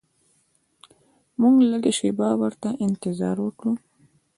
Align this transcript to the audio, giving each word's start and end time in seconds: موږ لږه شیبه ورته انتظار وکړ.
موږ 1.39 1.55
لږه 1.71 1.91
شیبه 1.97 2.27
ورته 2.41 2.69
انتظار 2.85 3.37
وکړ. 3.45 3.71